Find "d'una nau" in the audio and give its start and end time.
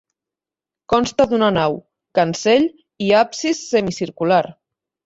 1.33-1.77